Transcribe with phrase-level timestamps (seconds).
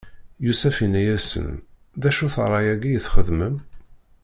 [0.45, 1.49] Yusef inna-asen:
[2.01, 3.55] D acu-t ṛṛay-agi i txedmem?